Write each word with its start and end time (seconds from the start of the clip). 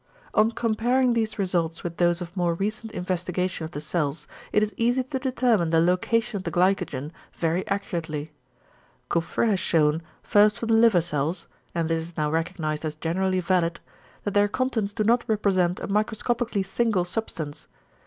"On 0.33 0.49
comparing 0.51 1.13
these 1.13 1.37
results 1.37 1.83
with 1.83 1.97
those 1.97 2.21
of 2.21 2.35
more 2.35 2.55
recent 2.55 2.91
investigation 2.91 3.65
of 3.65 3.69
the 3.69 3.79
cells, 3.79 4.25
it 4.51 4.63
is 4.63 4.73
easy 4.75 5.03
to 5.03 5.19
determine 5.19 5.69
the 5.69 5.79
location 5.79 6.37
of 6.37 6.43
the 6.43 6.49
glycogen 6.49 7.11
very 7.33 7.67
accurately. 7.67 8.31
Kupffer 9.11 9.45
has 9.45 9.59
shewn, 9.59 10.01
first 10.23 10.57
for 10.57 10.65
the 10.65 10.73
liver 10.73 11.01
cells 11.01 11.45
and 11.75 11.87
this 11.87 12.01
is 12.01 12.17
now 12.17 12.31
recognised 12.31 12.83
as 12.83 12.95
generally 12.95 13.41
valid 13.41 13.79
that 14.23 14.33
their 14.33 14.47
contents 14.47 14.91
do 14.91 15.03
not 15.03 15.23
represent 15.27 15.79
a 15.79 15.85
microscopically 15.87 16.63
single 16.63 17.05
substance. 17.05 17.67